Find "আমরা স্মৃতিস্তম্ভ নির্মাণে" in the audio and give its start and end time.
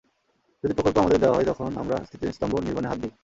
1.77-2.89